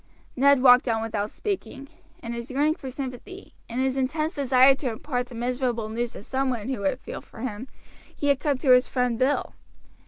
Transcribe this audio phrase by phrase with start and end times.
[0.35, 1.87] Ned walked on without speaking.
[2.23, 6.23] In his yearning for sympathy, in his intense desire to impart the miserable news to
[6.23, 7.67] some one who would feel for him,
[8.15, 9.53] he had come to his friend Bill.